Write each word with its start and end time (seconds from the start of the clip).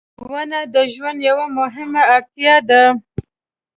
•ونه 0.31 0.59
د 0.73 0.75
ژوند 0.93 1.19
یوه 1.29 1.45
مهمه 1.59 2.01
اړتیا 2.15 2.55
ده. 2.69 2.83